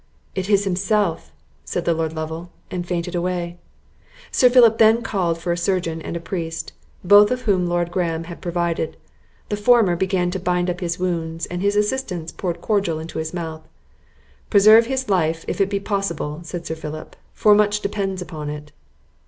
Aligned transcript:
"It 0.33 0.49
is 0.49 0.63
himself!" 0.63 1.31
said 1.63 1.85
the 1.85 1.93
Lord 1.93 2.11
Lovel, 2.13 2.49
and 2.71 2.87
fainted 2.87 3.13
away. 3.13 3.59
Sir 4.31 4.49
Philip 4.49 4.79
then 4.79 5.03
called 5.03 5.37
for 5.37 5.51
a 5.51 5.55
surgeon 5.57 6.01
and 6.01 6.17
a 6.17 6.19
priest, 6.19 6.73
both 7.03 7.29
of 7.29 7.45
which 7.45 7.55
Lord 7.55 7.91
Graham 7.91 8.23
had 8.23 8.41
provided; 8.41 8.97
the 9.49 9.55
former 9.57 9.95
began 9.95 10.31
to 10.31 10.39
bind 10.39 10.71
up 10.71 10.79
his 10.79 10.97
wounds, 10.97 11.45
and 11.45 11.61
his 11.61 11.75
assistants 11.75 12.31
poured 12.31 12.55
a 12.55 12.59
cordial 12.61 12.97
into 12.97 13.19
his 13.19 13.31
mouth. 13.31 13.61
"Preserve 14.49 14.87
his 14.87 15.07
life, 15.07 15.45
if 15.47 15.61
it 15.61 15.69
be 15.69 15.79
possible," 15.79 16.39
said 16.41 16.65
Sir 16.65 16.73
Philip; 16.73 17.15
"for 17.31 17.53
much 17.53 17.81
depends 17.81 18.23
upon 18.23 18.49
it." 18.49 18.71